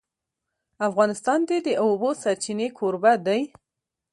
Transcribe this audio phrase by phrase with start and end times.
[0.87, 3.41] افغانستان د د اوبو سرچینې کوربه دی.